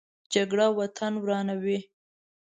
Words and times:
جګړه 0.33 0.67
وطن 0.79 1.13
ورانوي 1.23 1.79